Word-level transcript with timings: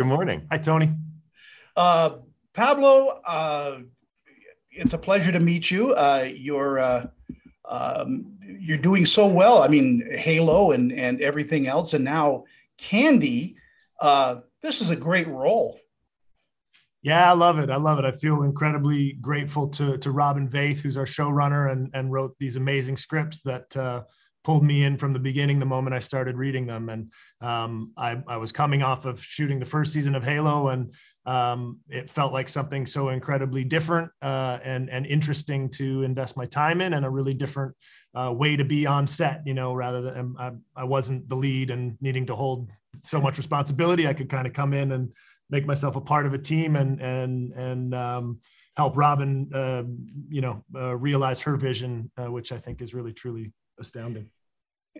Good 0.00 0.06
morning. 0.06 0.46
Hi, 0.50 0.56
Tony. 0.56 0.94
Uh, 1.76 2.20
Pablo, 2.54 3.20
uh, 3.22 3.80
it's 4.70 4.94
a 4.94 4.98
pleasure 4.98 5.30
to 5.30 5.40
meet 5.40 5.70
you. 5.70 5.92
Uh, 5.92 6.26
you're 6.34 6.78
uh, 6.78 7.06
um, 7.68 8.38
you're 8.40 8.78
doing 8.78 9.04
so 9.04 9.26
well. 9.26 9.62
I 9.62 9.68
mean, 9.68 10.02
Halo 10.16 10.72
and 10.72 10.90
and 10.90 11.20
everything 11.20 11.66
else, 11.66 11.92
and 11.92 12.02
now 12.02 12.44
Candy. 12.78 13.56
Uh, 14.00 14.36
this 14.62 14.80
is 14.80 14.88
a 14.88 14.96
great 14.96 15.28
role. 15.28 15.78
Yeah, 17.02 17.30
I 17.30 17.34
love 17.34 17.58
it. 17.58 17.68
I 17.68 17.76
love 17.76 17.98
it. 17.98 18.06
I 18.06 18.12
feel 18.12 18.44
incredibly 18.44 19.18
grateful 19.20 19.68
to 19.68 19.98
to 19.98 20.12
Robin 20.12 20.48
Veith, 20.48 20.78
who's 20.78 20.96
our 20.96 21.04
showrunner 21.04 21.72
and 21.72 21.90
and 21.92 22.10
wrote 22.10 22.34
these 22.38 22.56
amazing 22.56 22.96
scripts 22.96 23.42
that 23.42 23.76
uh, 23.76 24.04
pulled 24.42 24.64
me 24.64 24.84
in 24.84 24.96
from 24.96 25.12
the 25.12 25.18
beginning 25.18 25.58
the 25.58 25.66
moment 25.66 25.94
I 25.94 25.98
started 25.98 26.36
reading 26.36 26.66
them. 26.66 26.88
And 26.88 27.12
um, 27.40 27.92
I, 27.96 28.22
I, 28.26 28.36
was 28.36 28.52
coming 28.52 28.82
off 28.82 29.04
of 29.04 29.22
shooting 29.22 29.58
the 29.58 29.66
first 29.66 29.92
season 29.92 30.14
of 30.14 30.24
Halo, 30.24 30.68
and 30.68 30.94
um, 31.26 31.78
it 31.88 32.10
felt 32.10 32.32
like 32.32 32.48
something 32.48 32.86
so 32.86 33.10
incredibly 33.10 33.64
different 33.64 34.10
uh, 34.22 34.58
and 34.64 34.88
and 34.90 35.06
interesting 35.06 35.68
to 35.70 36.02
invest 36.02 36.36
my 36.36 36.46
time 36.46 36.80
in, 36.80 36.94
and 36.94 37.04
a 37.04 37.10
really 37.10 37.34
different 37.34 37.74
uh, 38.14 38.32
way 38.36 38.56
to 38.56 38.64
be 38.64 38.86
on 38.86 39.06
set. 39.06 39.42
You 39.46 39.54
know, 39.54 39.74
rather 39.74 40.00
than 40.00 40.18
um, 40.18 40.36
I, 40.38 40.82
I 40.82 40.84
wasn't 40.84 41.28
the 41.28 41.36
lead 41.36 41.70
and 41.70 41.96
needing 42.00 42.26
to 42.26 42.34
hold 42.34 42.70
so 43.02 43.20
much 43.20 43.36
responsibility, 43.38 44.06
I 44.06 44.14
could 44.14 44.28
kind 44.28 44.46
of 44.46 44.52
come 44.52 44.72
in 44.72 44.92
and 44.92 45.12
make 45.50 45.66
myself 45.66 45.96
a 45.96 46.00
part 46.00 46.26
of 46.26 46.34
a 46.34 46.38
team 46.38 46.76
and 46.76 47.00
and 47.00 47.52
and 47.52 47.94
um, 47.94 48.40
help 48.76 48.96
Robin, 48.96 49.50
uh, 49.54 49.82
you 50.28 50.40
know, 50.40 50.64
uh, 50.74 50.96
realize 50.96 51.40
her 51.42 51.56
vision, 51.56 52.10
uh, 52.16 52.30
which 52.30 52.52
I 52.52 52.58
think 52.58 52.80
is 52.80 52.94
really 52.94 53.12
truly 53.12 53.52
astounding. 53.80 54.28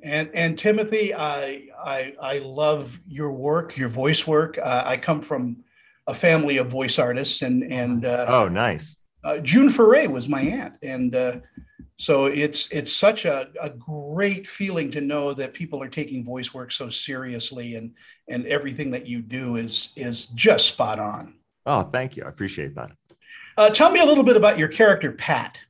And 0.02 0.30
and 0.34 0.56
Timothy, 0.56 1.14
I 1.14 1.68
I, 1.84 2.14
I 2.20 2.38
love 2.38 2.98
your 3.06 3.32
work, 3.32 3.76
your 3.76 3.88
voice 3.88 4.26
work. 4.26 4.58
Uh, 4.62 4.82
I 4.86 4.96
come 4.96 5.20
from 5.20 5.64
a 6.06 6.14
family 6.14 6.56
of 6.58 6.68
voice 6.68 6.98
artists, 6.98 7.42
and 7.42 7.70
and 7.70 8.04
uh, 8.04 8.26
oh, 8.28 8.48
nice. 8.48 8.96
Uh, 9.22 9.38
June 9.38 9.68
Foray 9.68 10.06
was 10.06 10.28
my 10.28 10.40
aunt, 10.40 10.74
and 10.82 11.14
uh, 11.14 11.36
so 11.98 12.26
it's 12.26 12.68
it's 12.70 12.92
such 12.92 13.26
a, 13.26 13.48
a 13.60 13.68
great 13.70 14.46
feeling 14.46 14.90
to 14.92 15.00
know 15.00 15.34
that 15.34 15.52
people 15.52 15.82
are 15.82 15.88
taking 15.88 16.24
voice 16.24 16.54
work 16.54 16.72
so 16.72 16.88
seriously, 16.88 17.74
and 17.74 17.92
and 18.28 18.46
everything 18.46 18.90
that 18.92 19.06
you 19.06 19.20
do 19.20 19.56
is 19.56 19.92
is 19.96 20.26
just 20.26 20.68
spot 20.68 20.98
on. 20.98 21.34
Oh, 21.66 21.82
thank 21.82 22.16
you. 22.16 22.24
I 22.24 22.28
appreciate 22.28 22.74
that. 22.76 22.92
Uh, 23.58 23.68
tell 23.68 23.90
me 23.90 24.00
a 24.00 24.04
little 24.06 24.24
bit 24.24 24.36
about 24.36 24.58
your 24.58 24.68
character, 24.68 25.12
Pat. 25.12 25.60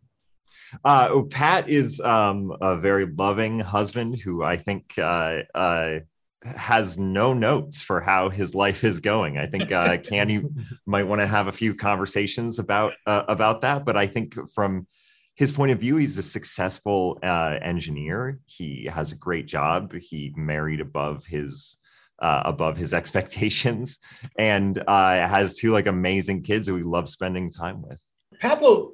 Uh, 0.84 1.08
oh, 1.10 1.22
Pat 1.22 1.68
is 1.68 2.00
um, 2.00 2.56
a 2.60 2.76
very 2.76 3.06
loving 3.06 3.60
husband 3.60 4.18
who 4.18 4.42
I 4.42 4.56
think 4.56 4.98
uh, 4.98 5.38
uh, 5.54 6.00
has 6.44 6.98
no 6.98 7.34
notes 7.34 7.82
for 7.82 8.00
how 8.00 8.28
his 8.28 8.54
life 8.54 8.84
is 8.84 9.00
going. 9.00 9.38
I 9.38 9.46
think 9.46 9.72
uh, 9.72 9.98
Candy 9.98 10.42
might 10.86 11.06
want 11.06 11.20
to 11.20 11.26
have 11.26 11.48
a 11.48 11.52
few 11.52 11.74
conversations 11.74 12.58
about 12.58 12.94
uh, 13.06 13.24
about 13.28 13.60
that. 13.62 13.84
But 13.84 13.96
I 13.96 14.06
think 14.06 14.36
from 14.54 14.86
his 15.34 15.52
point 15.52 15.72
of 15.72 15.78
view, 15.78 15.96
he's 15.96 16.18
a 16.18 16.22
successful 16.22 17.18
uh, 17.22 17.58
engineer. 17.62 18.38
He 18.46 18.88
has 18.92 19.12
a 19.12 19.16
great 19.16 19.46
job. 19.46 19.94
He 19.94 20.32
married 20.36 20.80
above 20.80 21.24
his 21.24 21.78
uh, 22.20 22.42
above 22.44 22.76
his 22.76 22.94
expectations 23.00 23.98
and 24.38 24.78
uh, 24.86 25.28
has 25.28 25.56
two 25.56 25.72
like 25.72 25.86
amazing 25.86 26.42
kids 26.42 26.68
who 26.68 26.76
he 26.76 26.82
loves 26.82 27.12
spending 27.12 27.50
time 27.50 27.82
with. 27.82 28.00
Pablo 28.40 28.92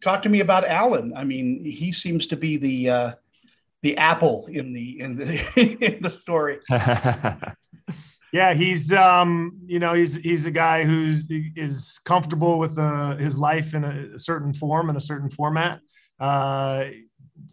talk 0.00 0.22
to 0.22 0.28
me 0.28 0.40
about 0.40 0.66
Alan. 0.66 1.12
I 1.16 1.24
mean, 1.24 1.64
he 1.64 1.92
seems 1.92 2.26
to 2.28 2.36
be 2.36 2.56
the 2.56 2.90
uh, 2.90 3.12
the 3.82 3.96
apple 3.96 4.46
in 4.50 4.72
the 4.72 5.00
in 5.00 5.16
the 5.16 5.40
in 5.96 6.02
the 6.02 6.16
story. 6.16 6.58
yeah, 8.32 8.54
he's 8.54 8.92
um, 8.92 9.58
you 9.66 9.78
know 9.78 9.94
he's 9.94 10.16
he's 10.16 10.46
a 10.46 10.50
guy 10.50 10.84
who 10.84 11.16
is 11.56 12.00
comfortable 12.04 12.58
with 12.58 12.78
uh, 12.78 13.16
his 13.16 13.38
life 13.38 13.74
in 13.74 13.84
a 13.84 14.18
certain 14.18 14.52
form 14.52 14.90
in 14.90 14.96
a 14.96 15.00
certain 15.00 15.30
format. 15.30 15.80
Uh, 16.18 16.86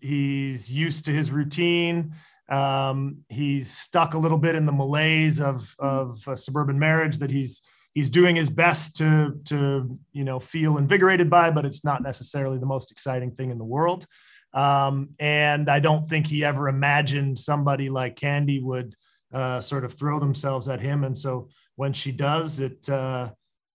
he's 0.01 0.71
used 0.71 1.05
to 1.05 1.11
his 1.11 1.31
routine. 1.31 2.13
Um, 2.49 3.23
he's 3.29 3.71
stuck 3.71 4.13
a 4.13 4.17
little 4.17 4.37
bit 4.37 4.55
in 4.55 4.65
the 4.65 4.71
malaise 4.71 5.41
of 5.41 5.75
of 5.79 6.19
a 6.27 6.37
suburban 6.37 6.79
marriage 6.79 7.17
that 7.17 7.31
he's 7.31 7.61
he's 7.95 8.09
doing 8.11 8.35
his 8.35 8.49
best 8.49 8.97
to 8.97 9.39
to 9.45 9.97
you 10.11 10.23
know 10.23 10.39
feel 10.39 10.77
invigorated 10.77 11.29
by, 11.29 11.49
but 11.49 11.65
it's 11.65 11.83
not 11.83 12.03
necessarily 12.03 12.59
the 12.59 12.67
most 12.67 12.91
exciting 12.91 13.31
thing 13.31 13.49
in 13.49 13.57
the 13.57 13.65
world. 13.65 14.05
Um, 14.53 15.09
and 15.19 15.69
I 15.69 15.79
don't 15.79 16.07
think 16.07 16.27
he 16.27 16.45
ever 16.45 16.69
imagined 16.69 17.39
somebody 17.39 17.89
like 17.89 18.15
Candy 18.15 18.59
would 18.59 18.95
uh, 19.33 19.59
sort 19.59 19.83
of 19.83 19.93
throw 19.93 20.19
themselves 20.19 20.69
at 20.69 20.79
him. 20.79 21.03
And 21.03 21.17
so 21.17 21.49
when 21.75 21.91
she 21.91 22.11
does, 22.11 22.59
it 22.59 22.87
uh, 22.87 23.31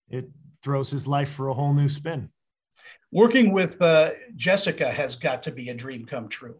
it 0.09 0.29
throws 0.63 0.89
his 0.89 1.05
life 1.05 1.31
for 1.31 1.49
a 1.49 1.53
whole 1.53 1.73
new 1.73 1.89
spin. 1.89 2.29
Working 3.11 3.51
with 3.51 3.81
uh, 3.81 4.11
Jessica 4.35 4.89
has 4.89 5.15
got 5.17 5.43
to 5.43 5.51
be 5.51 5.69
a 5.69 5.73
dream 5.73 6.05
come 6.05 6.29
true. 6.29 6.55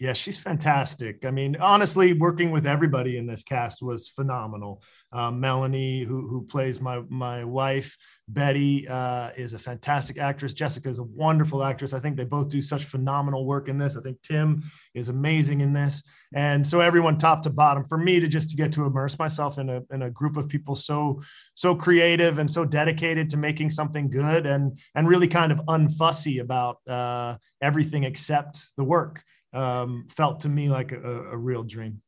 Yeah, 0.00 0.14
she's 0.14 0.38
fantastic. 0.38 1.26
I 1.26 1.30
mean, 1.30 1.56
honestly, 1.60 2.14
working 2.14 2.50
with 2.50 2.66
everybody 2.66 3.18
in 3.18 3.26
this 3.26 3.42
cast 3.42 3.82
was 3.82 4.08
phenomenal. 4.08 4.82
Um, 5.12 5.40
Melanie, 5.40 6.04
who 6.04 6.26
who 6.26 6.46
plays 6.46 6.80
my 6.80 7.02
my 7.10 7.44
wife, 7.44 7.98
Betty, 8.26 8.88
uh, 8.88 9.28
is 9.36 9.52
a 9.52 9.58
fantastic 9.58 10.16
actress. 10.16 10.54
Jessica 10.54 10.88
is 10.88 11.00
a 11.00 11.02
wonderful 11.02 11.62
actress. 11.62 11.92
I 11.92 12.00
think 12.00 12.16
they 12.16 12.24
both 12.24 12.48
do 12.48 12.62
such 12.62 12.84
phenomenal 12.84 13.44
work 13.44 13.68
in 13.68 13.76
this. 13.76 13.94
I 13.94 14.00
think 14.00 14.22
Tim 14.22 14.62
is 14.94 15.10
amazing 15.10 15.60
in 15.60 15.74
this, 15.74 16.02
and 16.34 16.66
so 16.66 16.80
everyone, 16.80 17.18
top 17.18 17.42
to 17.42 17.50
bottom, 17.50 17.84
for 17.86 17.98
me 17.98 18.20
to 18.20 18.26
just 18.26 18.48
to 18.50 18.56
get 18.56 18.72
to 18.72 18.86
immerse 18.86 19.18
myself 19.18 19.58
in 19.58 19.68
a 19.68 19.82
in 19.92 20.00
a 20.00 20.10
group 20.10 20.38
of 20.38 20.48
people 20.48 20.76
so 20.76 21.20
so 21.52 21.74
creative 21.74 22.38
and 22.38 22.50
so 22.50 22.64
dedicated 22.64 23.28
to 23.28 23.36
making 23.36 23.68
something 23.68 24.08
good 24.08 24.46
and 24.46 24.78
and 24.94 25.06
really 25.06 25.28
kind 25.28 25.52
of 25.52 25.58
unfussy 25.68 26.40
about 26.40 26.78
uh, 26.88 27.36
everything 27.60 28.04
except 28.04 28.68
the 28.78 28.84
work 28.84 29.22
um, 29.52 30.06
felt 30.14 30.40
to 30.40 30.48
me 30.48 30.68
like 30.68 30.92
a, 30.92 31.30
a, 31.30 31.36
real 31.36 31.62
dream. 31.62 32.00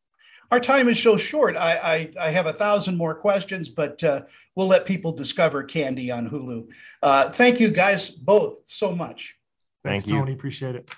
Our 0.50 0.60
time 0.60 0.88
is 0.88 1.03
so 1.03 1.16
short. 1.16 1.56
I, 1.56 2.10
I, 2.20 2.26
I 2.28 2.30
have 2.30 2.47
a 2.47 2.53
thousand 2.53 2.97
more 2.97 3.14
questions, 3.14 3.69
but 3.69 4.03
uh, 4.04 4.22
we'll 4.54 4.69
let 4.69 4.86
people 4.86 5.12
discover 5.12 5.62
Candy 5.62 6.10
on 6.10 6.28
Hulu. 6.28 6.69
Uh, 7.03 7.30
thank 7.30 7.58
you 7.58 7.70
guys 7.70 8.10
both 8.10 8.58
so 8.64 8.94
much. 8.94 9.34
Thanks, 9.84 10.04
Thank 10.04 10.14
you. 10.14 10.20
Tony. 10.20 10.32
Appreciate 10.34 10.76
it. 10.76 10.88